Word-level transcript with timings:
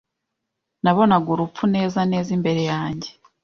Nabonaga 0.83 1.27
urupfu 1.35 1.63
neza 1.75 1.99
neza 2.11 2.29
imbere 2.37 2.61
yanjye 2.71 3.09